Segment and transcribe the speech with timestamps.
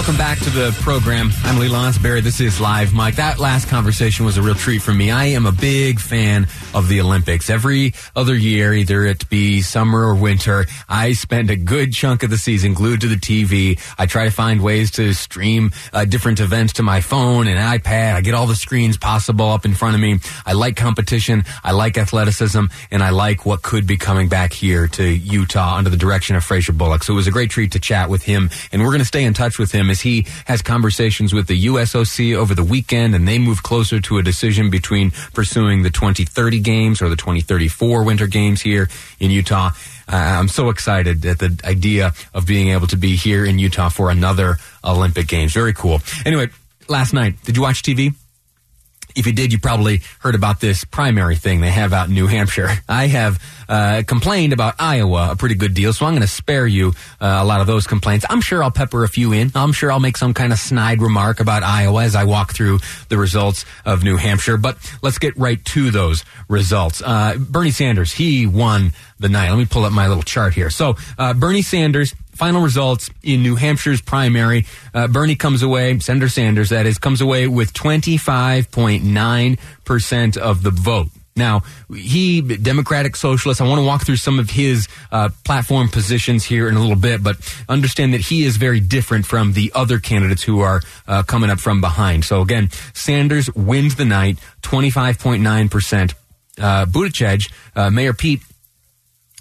[0.00, 1.30] Welcome back to the program.
[1.44, 2.22] I'm Lee Lonsberry.
[2.22, 3.16] This is Live Mike.
[3.16, 5.10] That last conversation was a real treat for me.
[5.10, 7.50] I am a big fan of the Olympics.
[7.50, 12.30] Every other year, either it be summer or winter, I spend a good chunk of
[12.30, 13.78] the season glued to the TV.
[13.98, 18.14] I try to find ways to stream uh, different events to my phone and iPad.
[18.14, 20.18] I get all the screens possible up in front of me.
[20.46, 21.44] I like competition.
[21.62, 25.90] I like athleticism and I like what could be coming back here to Utah under
[25.90, 27.02] the direction of Fraser Bullock.
[27.02, 29.24] So it was a great treat to chat with him and we're going to stay
[29.24, 33.26] in touch with him as he has conversations with the USOC over the weekend and
[33.26, 38.26] they move closer to a decision between pursuing the 2030 games or the 2034 winter
[38.26, 39.70] games here in Utah.
[40.08, 43.88] Uh, I'm so excited at the idea of being able to be here in Utah
[43.88, 45.52] for another Olympic games.
[45.52, 46.00] Very cool.
[46.24, 46.48] Anyway,
[46.88, 48.14] last night, did you watch TV?
[49.16, 52.26] If you did, you probably heard about this primary thing they have out in New
[52.26, 52.68] Hampshire.
[52.88, 56.66] I have uh, complained about Iowa a pretty good deal, so I'm going to spare
[56.66, 56.88] you
[57.20, 58.24] uh, a lot of those complaints.
[58.28, 59.52] I'm sure I'll pepper a few in.
[59.54, 62.80] I'm sure I'll make some kind of snide remark about Iowa as I walk through
[63.08, 64.56] the results of New Hampshire.
[64.56, 67.02] But let's get right to those results.
[67.04, 69.50] Uh, Bernie Sanders, he won the night.
[69.50, 70.70] Let me pull up my little chart here.
[70.70, 74.64] So uh, Bernie Sanders final results in New Hampshire's primary,
[74.94, 81.08] uh, Bernie comes away, Senator Sanders, that is, comes away with 25.9% of the vote.
[81.36, 81.64] Now,
[81.94, 86.66] he, Democratic Socialist, I want to walk through some of his uh, platform positions here
[86.66, 87.36] in a little bit, but
[87.68, 91.60] understand that he is very different from the other candidates who are uh, coming up
[91.60, 92.24] from behind.
[92.24, 96.14] So again, Sanders wins the night, 25.9%.
[96.58, 98.40] Uh, Buttigieg, uh, Mayor Pete,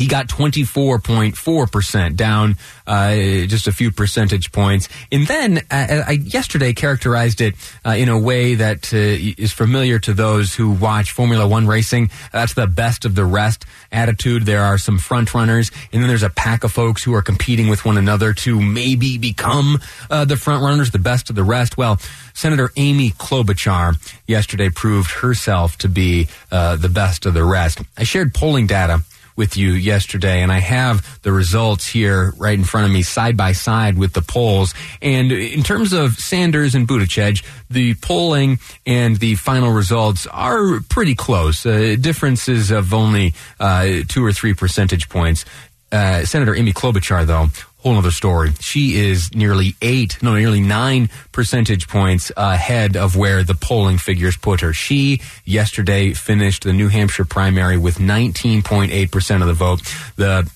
[0.00, 2.56] he got 24.4% down
[2.86, 3.12] uh,
[3.46, 4.88] just a few percentage points.
[5.12, 9.98] And then uh, I yesterday characterized it uh, in a way that uh, is familiar
[9.98, 12.08] to those who watch Formula One racing.
[12.32, 14.46] That's the best of the rest attitude.
[14.46, 17.68] There are some front runners, and then there's a pack of folks who are competing
[17.68, 21.76] with one another to maybe become uh, the front runners, the best of the rest.
[21.76, 21.98] Well,
[22.32, 23.96] Senator Amy Klobuchar
[24.26, 27.82] yesterday proved herself to be uh, the best of the rest.
[27.98, 29.02] I shared polling data
[29.40, 33.38] with you yesterday, and I have the results here right in front of me, side
[33.38, 34.74] by side with the polls.
[35.00, 41.14] And in terms of Sanders and Buttigieg, the polling and the final results are pretty
[41.14, 41.64] close.
[41.64, 45.46] Uh, differences of only uh, two or three percentage points.
[45.90, 47.48] Uh, Senator Amy Klobuchar, though,
[47.82, 48.52] whole other story.
[48.60, 54.36] She is nearly eight, no, nearly nine percentage points ahead of where the polling figures
[54.36, 54.72] put her.
[54.72, 59.80] She yesterday finished the New Hampshire primary with 19.8% of the vote.
[60.16, 60.50] The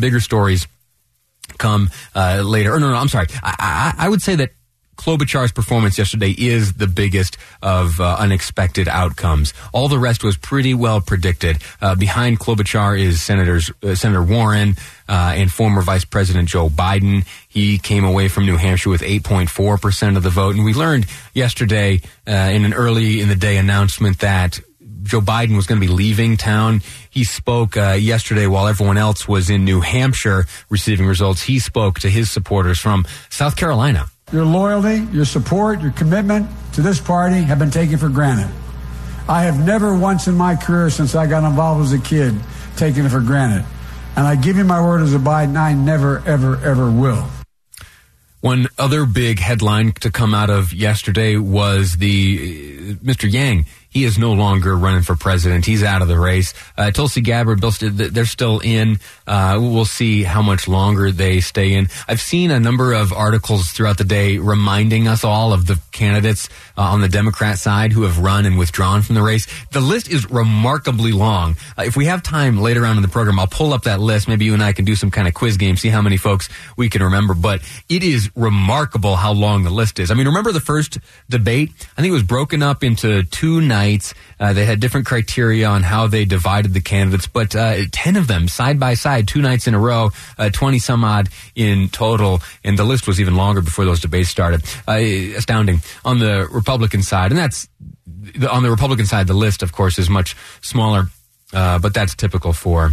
[0.00, 0.66] bigger stories
[1.58, 2.74] come uh, later.
[2.74, 3.26] Or no, no, I'm sorry.
[3.42, 3.54] I,
[3.98, 4.52] I, I would say that
[4.96, 9.52] Klobuchar's performance yesterday is the biggest of uh, unexpected outcomes.
[9.72, 11.58] All the rest was pretty well predicted.
[11.80, 14.76] Uh, behind Klobuchar is Senators uh, Senator Warren
[15.08, 17.26] uh, and former Vice President Joe Biden.
[17.48, 21.06] He came away from New Hampshire with 8.4 percent of the vote, and we learned
[21.32, 24.60] yesterday uh, in an early in the day announcement that
[25.04, 26.80] Joe Biden was going to be leaving town.
[27.10, 31.42] He spoke uh, yesterday while everyone else was in New Hampshire receiving results.
[31.42, 34.06] He spoke to his supporters from South Carolina.
[34.32, 38.50] Your loyalty, your support, your commitment to this party have been taken for granted.
[39.28, 42.34] I have never once in my career since I got involved as a kid
[42.76, 43.64] taken it for granted.
[44.16, 47.26] And I give you my word as a Biden, I never, ever, ever will.
[48.40, 53.30] One other big headline to come out of yesterday was the uh, Mr.
[53.30, 55.64] Yang he is no longer running for president.
[55.64, 56.52] He's out of the race.
[56.76, 58.98] Uh, Tulsi Gabbard, Bill, they're still in.
[59.24, 61.86] Uh, we'll see how much longer they stay in.
[62.08, 66.48] I've seen a number of articles throughout the day reminding us all of the candidates
[66.76, 69.46] uh, on the Democrat side who have run and withdrawn from the race.
[69.70, 71.54] The list is remarkably long.
[71.78, 74.26] Uh, if we have time later on in the program, I'll pull up that list.
[74.26, 76.48] Maybe you and I can do some kind of quiz game, see how many folks
[76.76, 77.34] we can remember.
[77.34, 80.10] But it is remarkable how long the list is.
[80.10, 80.98] I mean, remember the first
[81.30, 81.70] debate?
[81.96, 83.83] I think it was broken up into two nights.
[84.40, 88.26] Uh, they had different criteria on how they divided the candidates, but uh, 10 of
[88.26, 92.40] them side by side, two nights in a row, uh, 20 some odd in total.
[92.64, 94.62] And the list was even longer before those debates started.
[94.88, 94.92] Uh,
[95.36, 95.80] astounding.
[96.04, 97.68] On the Republican side, and that's
[98.50, 101.08] on the Republican side, the list, of course, is much smaller,
[101.52, 102.92] uh, but that's typical for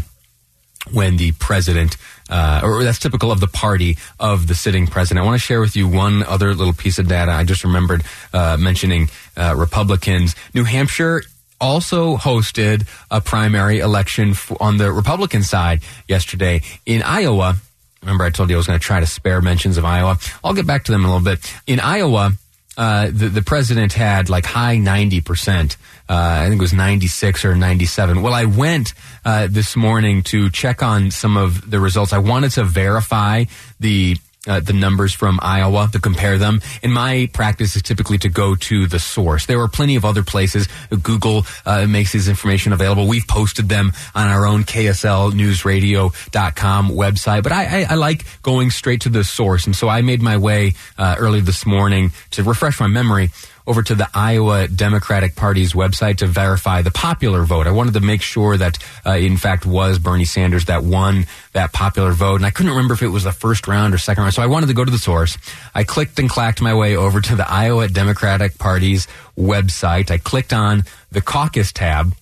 [0.92, 1.98] when the president,
[2.30, 5.24] uh, or that's typical of the party of the sitting president.
[5.24, 7.32] I want to share with you one other little piece of data.
[7.32, 10.36] I just remembered uh, mentioning uh, Republicans.
[10.54, 11.24] New Hampshire
[11.60, 16.62] also hosted a primary election f- on the Republican side yesterday.
[16.86, 17.56] In Iowa,
[18.02, 20.18] remember I told you I was going to try to spare mentions of Iowa.
[20.44, 21.54] I'll get back to them in a little bit.
[21.68, 22.34] In Iowa,
[22.78, 25.76] uh, the, the president had like high 90%.
[26.10, 28.22] Uh, I think it was 96 or 97.
[28.22, 28.94] Well, I went
[29.26, 32.14] uh, this morning to check on some of the results.
[32.14, 33.46] I wanted to verify
[33.80, 34.18] the
[34.48, 36.62] uh, the numbers from Iowa to compare them.
[36.82, 39.46] And my practice is typically to go to the source.
[39.46, 40.68] There are plenty of other places.
[41.04, 43.08] Google uh, makes this information available.
[43.08, 47.44] We've posted them on our own KSLNewsRadio.com website.
[47.44, 49.68] But I, I, I like going straight to the source.
[49.68, 53.30] And so I made my way uh, early this morning to refresh my memory
[53.72, 57.68] over to the Iowa Democratic Party's website to verify the popular vote.
[57.68, 61.72] I wanted to make sure that, uh, in fact, was Bernie Sanders that won that
[61.72, 62.36] popular vote.
[62.36, 64.34] And I couldn't remember if it was the first round or second round.
[64.34, 65.38] So I wanted to go to the source.
[65.74, 69.08] I clicked and clacked my way over to the Iowa Democratic Party's
[69.40, 70.12] website.
[70.12, 72.14] I clicked on the caucus tab.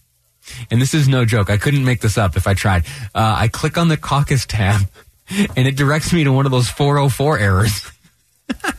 [0.69, 1.49] And this is no joke.
[1.49, 2.85] I couldn't make this up if I tried.
[3.15, 4.81] Uh, I click on the caucus tab
[5.57, 7.91] and it directs me to one of those 404 errors.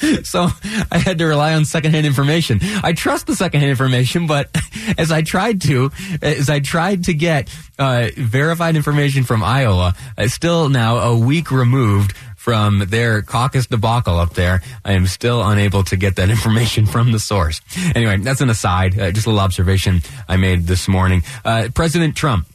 [0.22, 0.48] so
[0.90, 2.60] I had to rely on secondhand information.
[2.82, 4.50] I trust the secondhand information, but
[4.98, 5.90] as I tried to,
[6.22, 7.48] as I tried to get
[7.78, 14.18] uh, verified information from Iowa, uh, still now a week removed from their caucus debacle
[14.18, 17.60] up there, I am still unable to get that information from the source.
[17.94, 21.22] Anyway, that's an aside, uh, just a little observation I made this morning.
[21.44, 22.46] Uh, President Trump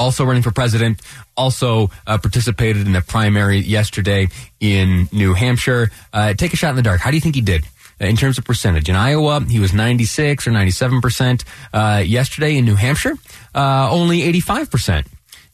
[0.00, 1.00] also running for president,
[1.36, 5.90] also uh, participated in the primary yesterday in New Hampshire.
[6.12, 7.00] Uh, take a shot in the dark.
[7.00, 7.64] How do you think he did?
[8.00, 8.88] Uh, in terms of percentage.
[8.88, 11.44] In Iowa, he was 96 or 97%.
[11.72, 13.14] Uh, yesterday in New Hampshire,
[13.54, 15.06] uh, only 85%.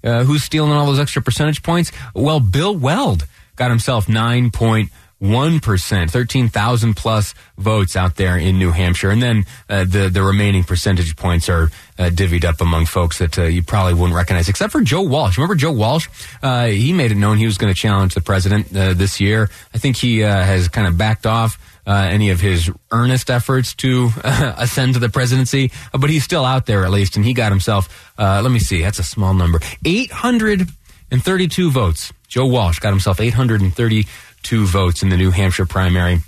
[0.04, 1.90] Uh, who's stealing all those extra percentage points?
[2.14, 3.26] Well, Bill Weld
[3.56, 4.90] got himself 9.1
[5.22, 9.10] 1%, 13,000 plus votes out there in New Hampshire.
[9.10, 13.38] And then uh, the, the remaining percentage points are uh, divvied up among folks that
[13.38, 15.38] uh, you probably wouldn't recognize, except for Joe Walsh.
[15.38, 16.08] Remember Joe Walsh?
[16.42, 19.48] Uh, he made it known he was going to challenge the president uh, this year.
[19.72, 21.58] I think he uh, has kind of backed off.
[21.86, 26.84] any of his earnest efforts to ascend to the presidency, but he's still out there
[26.84, 28.12] at least, and he got himself.
[28.18, 30.68] let me see, that's a small number, eight hundred
[31.10, 32.12] and thirty-two votes.
[32.28, 34.06] Joe Walsh got himself eight hundred and thirty
[34.46, 36.20] two votes in the New Hampshire primary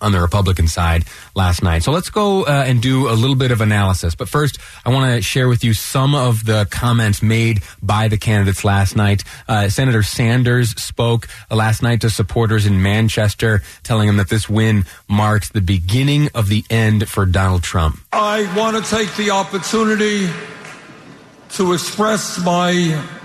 [0.00, 1.04] on the Republican side
[1.34, 1.84] last night.
[1.84, 4.14] So let's go uh, and do a little bit of analysis.
[4.14, 8.16] But first, I want to share with you some of the comments made by the
[8.16, 9.22] candidates last night.
[9.46, 14.84] Uh, Senator Sanders spoke last night to supporters in Manchester, telling them that this win
[15.08, 18.00] marks the beginning of the end for Donald Trump.
[18.12, 20.28] I want to take the opportunity
[21.50, 23.17] to express my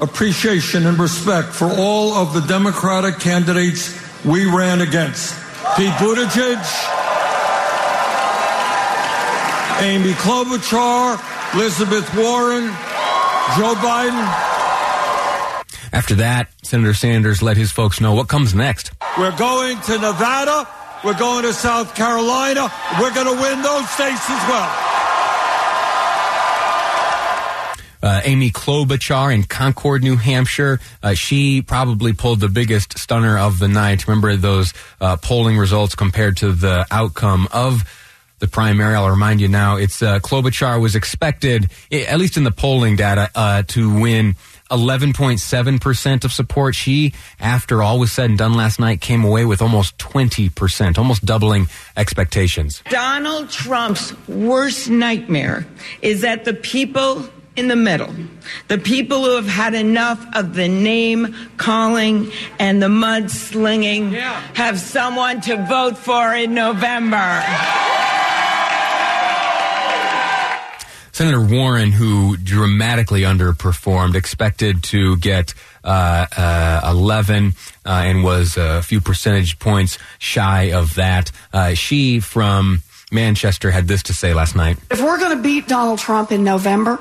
[0.00, 5.34] appreciation and respect for all of the Democratic candidates we ran against.
[5.76, 6.60] Pete Buttigieg,
[9.82, 11.18] Amy Klobuchar,
[11.54, 12.66] Elizabeth Warren,
[13.56, 14.24] Joe Biden.
[15.92, 18.92] After that, Senator Sanders let his folks know what comes next.
[19.18, 20.68] We're going to Nevada.
[21.04, 22.70] We're going to South Carolina.
[23.00, 24.83] We're going to win those states as well.
[28.04, 30.78] Uh, Amy Klobuchar in Concord, New Hampshire.
[31.02, 34.06] Uh, she probably pulled the biggest stunner of the night.
[34.06, 37.82] Remember those uh, polling results compared to the outcome of
[38.40, 38.94] the primary.
[38.94, 43.30] I'll remind you now, it's uh, Klobuchar was expected, at least in the polling data,
[43.34, 44.36] uh, to win
[44.70, 46.74] 11.7% of support.
[46.74, 51.24] She, after all was said and done last night, came away with almost 20%, almost
[51.24, 52.82] doubling expectations.
[52.90, 55.66] Donald Trump's worst nightmare
[56.02, 58.12] is that the people in the middle.
[58.68, 64.40] The people who have had enough of the name calling and the mudslinging yeah.
[64.54, 67.42] have someone to vote for in November.
[71.12, 77.52] Senator Warren, who dramatically underperformed, expected to get uh, uh, 11
[77.86, 81.30] uh, and was a few percentage points shy of that.
[81.52, 82.82] Uh, she from
[83.12, 84.76] Manchester had this to say last night.
[84.90, 86.98] If we're going to beat Donald Trump in November,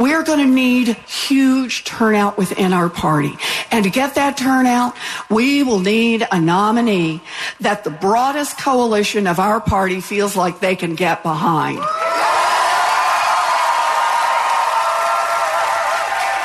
[0.00, 3.36] we are going to need huge turnout within our party.
[3.70, 4.96] And to get that turnout,
[5.28, 7.20] we will need a nominee
[7.60, 11.78] that the broadest coalition of our party feels like they can get behind.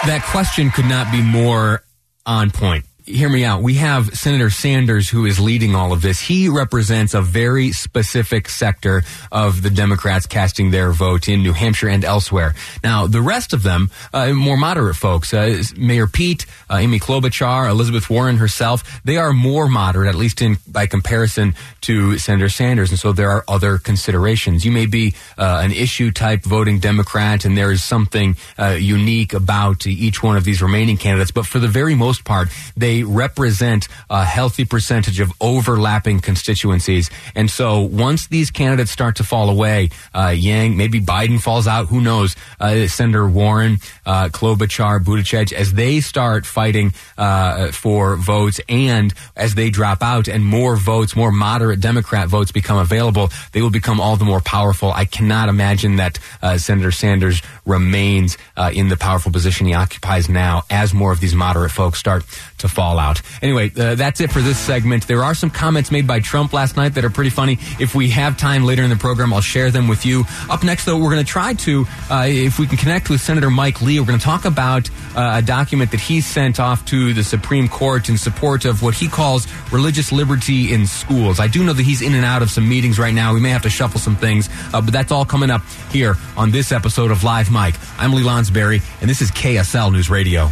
[0.05, 1.83] That question could not be more
[2.25, 3.61] on point hear me out.
[3.61, 6.19] We have Senator Sanders who is leading all of this.
[6.19, 11.89] He represents a very specific sector of the Democrats casting their vote in New Hampshire
[11.89, 12.55] and elsewhere.
[12.83, 17.69] Now, the rest of them, uh, more moderate folks, uh, Mayor Pete, uh, Amy Klobuchar,
[17.69, 22.89] Elizabeth Warren herself, they are more moderate, at least in by comparison to Senator Sanders.
[22.89, 24.65] And so there are other considerations.
[24.65, 29.33] You may be uh, an issue type voting Democrat, and there is something uh, unique
[29.33, 31.31] about each one of these remaining candidates.
[31.31, 37.09] But for the very most part, they they represent a healthy percentage of overlapping constituencies.
[37.35, 41.87] And so once these candidates start to fall away, uh, Yang, maybe Biden falls out,
[41.87, 48.61] who knows, uh, Senator Warren, uh, Klobuchar, Buttigieg, as they start fighting uh, for votes
[48.69, 53.61] and as they drop out and more votes, more moderate Democrat votes become available, they
[53.61, 54.91] will become all the more powerful.
[54.93, 60.29] I cannot imagine that uh, Senator Sanders remains uh, in the powerful position he occupies
[60.29, 62.23] now as more of these moderate folks start
[62.59, 63.21] to fall out.
[63.41, 65.07] Anyway, uh, that's it for this segment.
[65.07, 67.57] There are some comments made by Trump last night that are pretty funny.
[67.79, 70.23] If we have time later in the program, I'll share them with you.
[70.49, 73.49] Up next, though, we're going to try to, uh, if we can connect with Senator
[73.49, 77.13] Mike Lee, we're going to talk about uh, a document that he sent off to
[77.13, 81.39] the Supreme Court in support of what he calls religious liberty in schools.
[81.39, 83.33] I do know that he's in and out of some meetings right now.
[83.33, 85.61] We may have to shuffle some things, uh, but that's all coming up
[85.91, 87.75] here on this episode of Live Mike.
[87.97, 90.51] I'm Lee Lonsberry, and this is KSL News Radio.